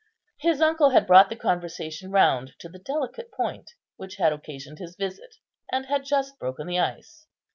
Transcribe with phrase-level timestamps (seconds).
[0.39, 4.95] His uncle had brought the conversation round to the delicate point which had occasioned his
[4.95, 5.35] visit,
[5.71, 7.27] and had just broken the ice.